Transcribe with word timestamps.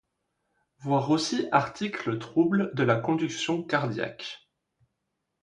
Voir 0.79 1.11
aussi 1.11 1.47
article 1.51 2.17
troubles 2.17 2.71
de 2.73 2.81
la 2.81 2.95
conduction 2.95 3.61
cardiaque. 3.61 4.49